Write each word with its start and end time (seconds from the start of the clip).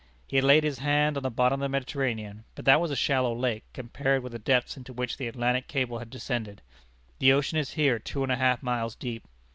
He 0.25 0.35
had 0.37 0.45
laid 0.45 0.63
his 0.63 0.79
hand 0.79 1.15
on 1.15 1.21
the 1.21 1.29
bottom 1.29 1.61
of 1.61 1.65
the 1.65 1.69
Mediterranean, 1.69 2.43
but 2.55 2.65
that 2.65 2.81
was 2.81 2.89
a 2.89 2.95
shallow 2.95 3.35
lake 3.35 3.65
compared 3.71 4.23
with 4.23 4.31
the 4.31 4.39
depths 4.39 4.75
into 4.75 4.93
which 4.93 5.17
the 5.17 5.27
Atlantic 5.27 5.67
cable 5.67 5.99
had 5.99 6.09
descended. 6.09 6.63
The 7.19 7.31
ocean 7.31 7.59
is 7.59 7.73
here 7.73 7.99
two 7.99 8.23
and 8.23 8.31
a 8.31 8.35
half 8.37 8.63
miles 8.63 8.95
deep. 8.95 9.27